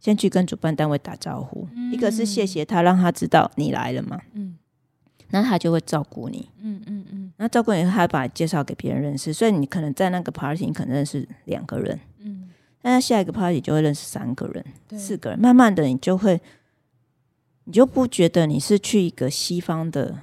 [0.00, 4.56] 先去跟主办单位打招呼，嗯、一个是谢谢他，让他知道你来了嘛，嗯，
[5.30, 12.48] 那他就会照顾你，嗯嗯嗯，那照顾你，他把你介绍给别人认识，所以你可能在那个 party 你可能认识两个人，嗯，
[12.82, 14.64] 那下一个 party 就会认识三个人、
[14.98, 16.40] 四个人，慢慢的你就会，
[17.64, 20.18] 你就不觉得你是去一个西方的。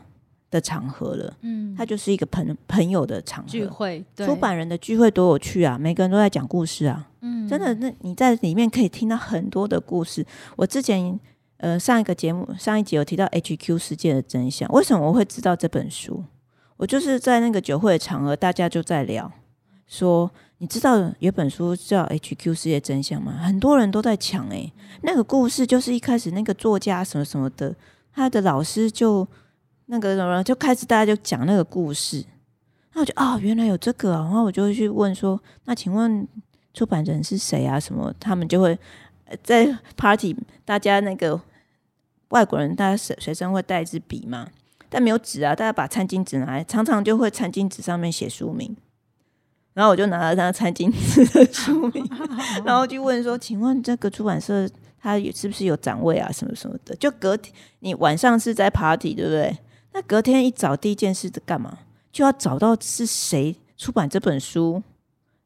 [0.51, 5.77] 的场合了，嗯，它就是一个朋朋友的场合聚会，出版人的聚会多有趣啊！
[5.77, 10.25] 每个人都在讲故事啊，嗯，真的，那你在里面可以听到很多的故事。
[10.55, 11.19] 我之前
[11.57, 16.23] 呃上一个节目上一集有提到 HQ 世界的真相，为什么我会知道这本书？
[16.77, 19.31] 我就是在那个酒会的场合，大家就在聊，
[19.85, 23.33] 说，你知道有本书叫《HQ 世界真相》吗？
[23.33, 27.75] 很多人都在抢诶、欸，那个故事就是一开始那个作家什么什么的，
[28.13, 29.27] 他的老师就
[29.91, 32.23] 那个什么就开始大家就讲那个故事，
[32.93, 36.27] 那我就哦，原来有这个、啊，然后我就会去问说，那请问
[36.75, 37.79] 出版人是谁啊？
[37.79, 38.13] 什么？
[38.19, 38.77] 他们就会
[39.43, 41.41] 在 party，大家那个
[42.29, 44.47] 外国人，大家随随身会带一支笔嘛，
[44.89, 48.77] 但没有纸啊，大家把餐巾纸拿来，常常就会餐巾纸上面写书名。
[49.73, 52.07] 然后我就拿了张餐巾纸的书名，
[52.65, 56.29] 然后就问说：“请问这个出版社他是不是有展位啊？
[56.31, 59.57] 什么什么的？”就隔天你晚上是在 party 对不对？
[59.93, 61.79] 那隔天一早第一件事在干嘛？
[62.11, 64.81] 就要找到是谁出版这本书。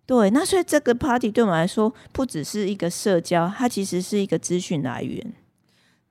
[0.06, 5.34] 对，那所以这个 party 对我们来说不只是一个社交，它其实是一个资讯来源。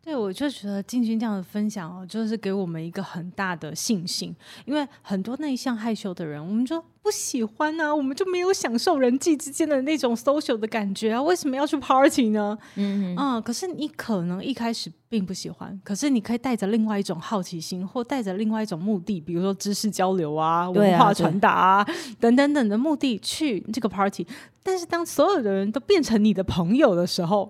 [0.05, 4.35] 对，我就觉得进军这样的分享哦，就是给我们一个很大的信心，
[4.65, 12.59] 因为很多内向害羞的人，我们就不喜欢啊，我们就没有享受人际之间的那种 social 的感觉啊，为什么要去 party 呢？
[12.75, 21.87] 嗯嗯，可是你可能一开始并不喜欢，可是你可以带着另外一种好奇心，或带着另外一种目的，比如说知识交流啊、文化传达啊
[22.19, 24.27] 等等等的目的去这个 party，
[24.65, 27.49] 但是当所有的人都变成你的朋友的时候。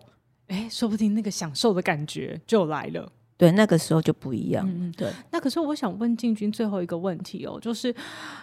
[0.52, 3.10] 哎，说不定那个享受的感觉就来了。
[3.38, 4.68] 对，那个时候就不一样。
[4.68, 5.10] 嗯，对。
[5.30, 7.92] 那可是我想问进军最后一个问题哦，就是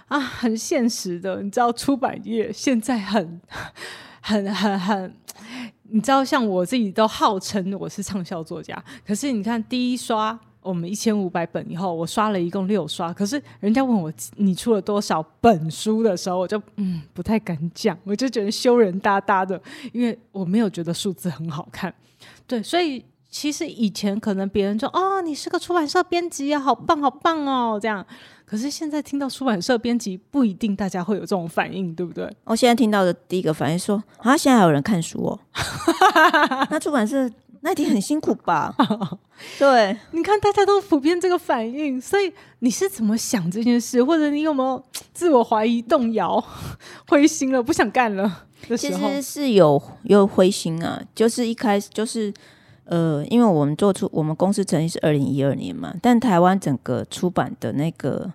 [0.07, 3.39] 啊，很现实的，你知道出版业现在很、
[4.19, 5.13] 很、很、很，
[5.83, 10.37] 你知道，像我自己都号称我是畅销作家，可是你看第一刷。
[10.61, 13.13] 我们一千五百本以后，我刷了一共六刷。
[13.13, 19.59] 可是人家问我你出了多少本书的时候，我就嗯不太敢讲，我就觉得羞人哒哒的，
[19.93, 21.93] 因为我没有觉得数字很好看。
[22.45, 28.05] 对，所以其实以前可能别人说哦，你是个出版社编辑啊，好棒好棒哦这样。
[28.45, 32.29] 可是现在听到出版社编辑，不一定大家会有这种反应，对不对？
[32.43, 35.39] 我现在听到的第一个反应说啊，现在还有人看书哦，
[36.69, 37.31] 那出版社。
[37.61, 38.73] 那一定很辛苦吧？
[39.59, 44.03] 对，你看大家都普遍这个反应，所以你是怎么想这件事？
[44.03, 44.81] 或者你有没有
[45.13, 46.43] 自我怀疑、动摇、
[47.07, 48.45] 灰心了，不想干了？
[48.77, 52.33] 其实是有有灰心啊，就是一开始就是
[52.85, 58.33] 呃，因为我们做出我们公司成立是二零一二年嘛，但台湾整个出版的那个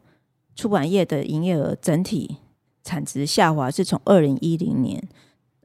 [0.56, 2.36] 出版业的营业额整体
[2.82, 5.02] 产值下滑，是从二零一零年。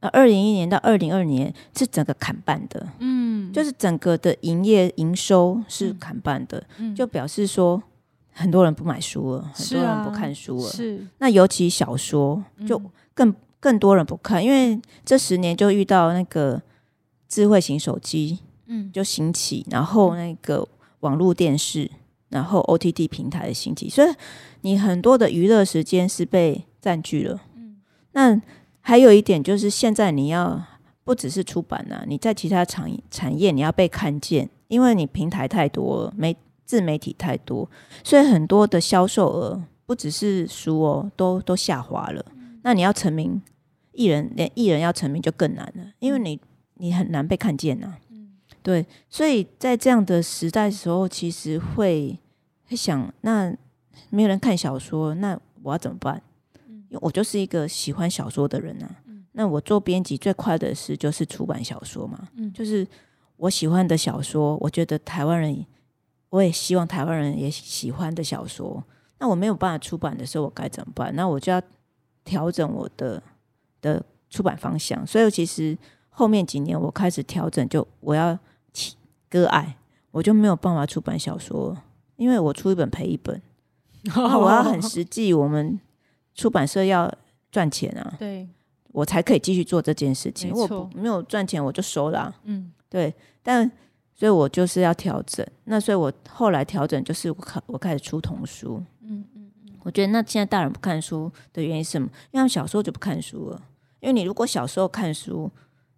[0.02, 7.84] 呃，二零一一年到二零二年是整个砍半的，嗯，就是整个的营业营收是砍半的，嗯，就表示说
[8.32, 11.06] 很多人不买书了，很多人不看书了，是。
[11.18, 12.82] 那尤其小说就
[13.14, 16.62] 更更多人不看，因为这十年就遇到那个
[17.28, 20.66] 智慧型手机，嗯，就兴起，然后那个
[21.02, 21.92] 网络电视，
[22.30, 24.10] 然后 OTT 平台的兴起，所以
[24.62, 27.76] 你很多的娱乐时间是被占据了，嗯，
[28.14, 28.42] 那。
[28.82, 30.62] 还有一点就是，现在你要
[31.04, 37.70] 不只是出版啊，你在其他产产业你要被看见，因为你平台太多了，媒自媒体太多，
[38.04, 42.24] 所以很多的销售额不只是书哦，都都下滑了。
[42.64, 43.42] 那你要成名，
[43.92, 46.40] 艺人连艺人要成名就更难了，因为你
[46.76, 47.96] 你很难被看见呐。
[48.62, 52.20] 对，所以在这样的时代的时候，其实会
[52.68, 53.56] 会想，那
[54.10, 56.22] 没有人看小说，那我要怎么办？
[56.90, 62.86] 因为我就是一个喜欢小说的人呐、啊，嗯、那我做编辑最快的事就是出版小说嘛，嗯、就是
[63.38, 65.66] 我喜欢的小说，我觉得台湾人，
[66.30, 68.84] 我也希望台湾人也喜欢的小说，
[69.20, 71.16] 那我没有办法出版的时候，我该怎么办？
[71.16, 71.62] 那我就要
[72.26, 73.22] 调整我的
[73.82, 75.78] 的出版方向，所以其实
[76.10, 78.38] 后面几年我开始调整，就我要
[79.30, 79.78] 割爱，
[80.10, 81.78] 我就没有办法出版小说，
[82.16, 83.40] 因为我出一本赔一本，
[84.16, 85.80] 那我要很实际，我们。
[86.40, 87.14] 出版社要
[87.52, 88.48] 赚钱啊，对，
[88.94, 90.54] 我才可以继续做这件事情。
[90.54, 90.90] 没错。
[90.94, 92.34] 我没有赚钱，我就收了啊。
[92.46, 93.14] 嗯，对。
[93.44, 93.70] 但
[94.16, 95.46] 所以，我就是要调整。
[95.66, 98.82] 那所以我后来调整，就是我开我开始出童书。
[99.02, 99.74] 嗯嗯嗯。
[99.84, 102.08] 我觉得那现在大人不看书的原因是什么？
[102.32, 103.62] 因为小时候就不看书了。
[104.00, 105.52] 因为你如果小时候看书，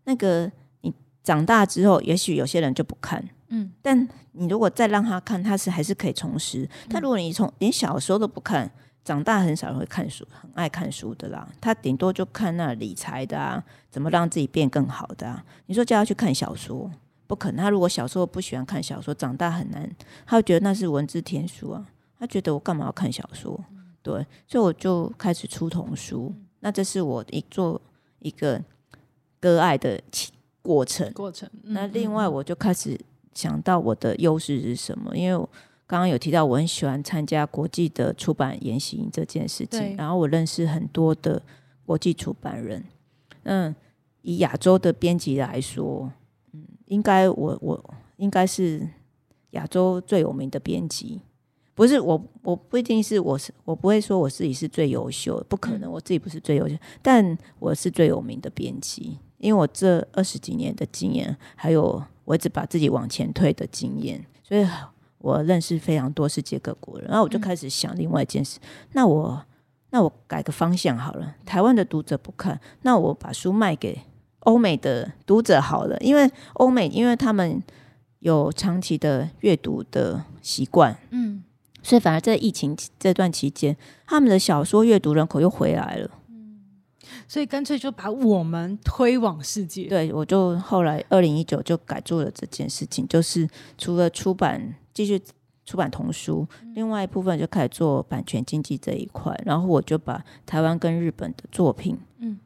[0.06, 0.52] 那个
[0.82, 3.24] 你长大之后，也许有些人就不看。
[3.50, 3.72] 嗯。
[3.82, 6.68] 但你如果再让他看，他是还是可以重拾。
[6.90, 8.72] 但如果你从连小时候都不看，
[9.04, 11.48] 长大很少人会看书，很爱看书的啦。
[11.60, 15.44] 他顶多就看那理财的啊，怎么让自己变更好的啊。
[15.66, 16.90] 你说叫他去看小说，
[17.26, 17.64] 不可能。
[17.64, 19.90] 他如果小时候不喜欢看小说，长大很难。
[20.26, 21.86] 他会觉得那是文字天书啊。
[22.20, 23.60] 他觉得我干嘛要看小说？
[24.04, 24.14] 对，
[24.48, 26.34] 所以我就开始出童书。
[26.60, 27.82] 那这是我一做
[28.20, 28.62] 一个
[29.40, 30.00] 割爱的
[30.62, 31.12] 过程。
[31.14, 31.50] 过程。
[31.64, 33.00] 那另外我就开始
[33.34, 35.18] 想到我的优势是什么？
[35.18, 35.48] 因为
[35.92, 41.44] 刚刚有提到，我很喜欢参加国际的出版研习这件事情，对然后我认识很多的
[41.86, 42.82] 国际出版人。
[43.44, 43.76] 嗯，
[44.22, 46.10] 以亚洲的编辑来说，
[46.54, 48.88] 嗯，应该我我应该是
[49.50, 51.20] 亚洲最有名的编辑。
[51.74, 64.66] 不是我，我不一定是我是，我不会说我自己是最优秀，不可能，我自己不是最优秀，但我是最有名的编辑，因为我这二十几年的经验，还有我一直把自己往前推的经验，所以
[65.22, 68.60] 我认识非常多世界各国人，然后我就开始想另外一件事，
[68.94, 69.42] 那我
[69.92, 74.02] 那我改个方向好了，台湾的读者不看，那我把书卖给
[74.40, 77.62] 欧美的读者好了，因为欧美因为他们
[78.20, 81.44] 有长期的阅读的习惯，嗯。
[81.84, 86.12] 所以，反而在疫情这段期间，他们的小说阅读人口又回来了。
[86.30, 86.62] 嗯，
[87.28, 89.86] 所以干脆就把我们推往世界。
[89.86, 93.50] 对，我就后来二零一九就改做了这件事情，就是
[93.80, 95.22] 除了出版继续
[95.66, 99.40] 出版童书，嗯，另外一部分就开始做版权经济这一块。
[99.46, 102.40] 然后我就把台湾跟日本的作品，嗯，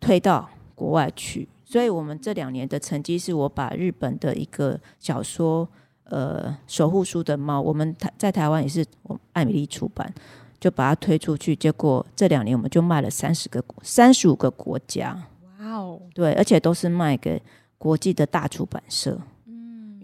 [0.00, 1.48] 推到国外去。
[1.64, 5.68] 所以我们这两年的成绩是我把日本的一个小说。
[6.06, 10.14] 呃，守护书的猫，我们台在台湾也是我艾米丽出版，
[10.60, 11.56] 就把它推出去。
[11.56, 15.26] 结果这两年我们就卖了三十个、三十五个国家。
[15.58, 16.02] 哇哦！
[16.12, 17.42] 对，而且都是卖给
[17.78, 19.18] 国际的大出版社。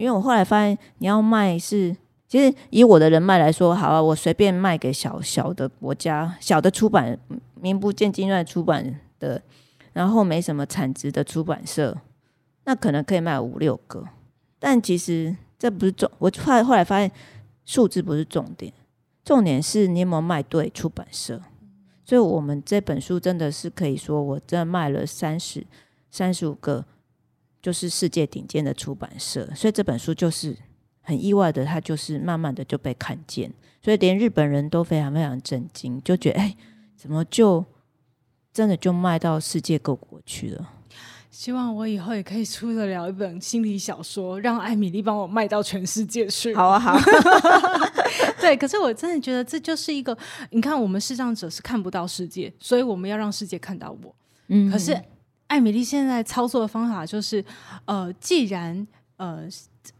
[0.00, 1.96] 因为我后来发现，你要卖是，
[2.26, 7.18] 其实以我的人脉来说，好啊，我随便卖给小小的国家、小的出版、
[7.60, 9.42] 名不见经传出版的，
[9.92, 11.96] 然后没什么产值的出版社，
[12.64, 14.04] 那可能可以卖五六个，
[14.58, 15.36] 但其实。
[15.60, 17.12] 这不是重，我后来后来发现
[17.66, 18.72] 数字不是重点，
[19.22, 21.38] 重点是你有没有卖对出版社。
[22.02, 25.66] 所以，我们这本书真的是可以说，我真的卖了三十
[26.10, 26.86] 三十五个，
[27.62, 29.48] 就是世界顶尖的出版社。
[29.54, 30.56] 所以这本书就是
[31.00, 33.52] 很意外的，它就是慢慢的就被看见，
[33.82, 36.56] 所以连日本人都非常非常震惊，就觉得哎，
[36.96, 37.64] 怎么就
[38.52, 40.70] 真的就卖到世界各国去了？
[41.30, 46.52] 希望我以后也可以出得了一本心理小说，让艾米丽帮我卖到全世界去。
[46.54, 46.98] 好啊，好。
[48.40, 50.16] 对，可是我真的觉得这就是一个，
[50.50, 54.14] 你看，我们视障者是看不到世界，所以我们要让世界看到我。
[54.48, 55.00] 嗯，可是
[55.50, 57.44] 艾米丽现在操作的方法就是，
[57.84, 58.86] 呃，既然
[59.16, 59.42] 呃，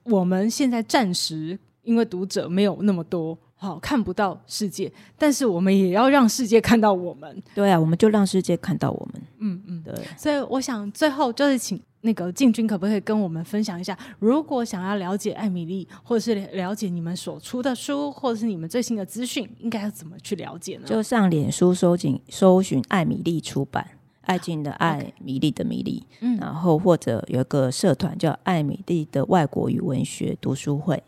[0.05, 3.36] 我们现在暂时因为读者没有那么多。
[3.62, 7.42] 好，看不到世界，但是我们也要让世界看到我们。
[7.55, 9.22] 对啊，我们就让世界看到我们。
[9.38, 9.94] 嗯嗯，对。
[10.16, 20.84] 所以我想最后就是请那个进军可不可以跟我们分享一下，如果想要了解艾米丽，或者是了解你们所出的书，或者是你们最新的资讯，应该要怎么去了解呢？
[20.86, 23.86] 就上脸书搜寻搜寻艾米丽出版，
[24.23, 26.07] 爱静的爱米粒的米粒。
[26.21, 31.03] 嗯，然后或者有一个社团叫爱米粒的外国语文学读书会。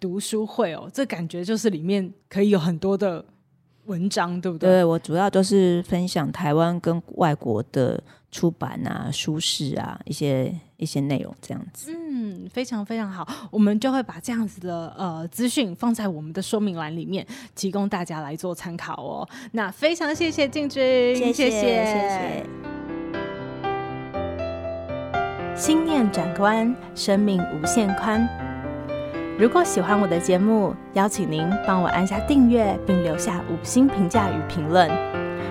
[0.00, 3.24] 读书会哦，这感觉就是里面可以有很多的
[3.86, 4.68] 文章，对不对？
[4.68, 11.92] 对，我主要都是分享台湾跟外国的出版啊、书市啊一些一些内容，这样子。
[11.94, 19.28] 嗯，非常非常好，我们就会把这样子的呃资讯放在我们的说明栏里面，提供大家来做参考哦。
[19.52, 22.44] 那非常谢谢静君，谢谢
[25.56, 28.28] 心念转关，生命无限宽。
[29.38, 34.88] 如果喜欢我的节目，邀请您帮我按下订阅，并留下五星评价与评论。